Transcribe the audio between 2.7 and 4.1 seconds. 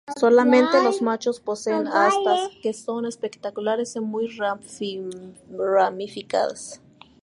son espectaculares y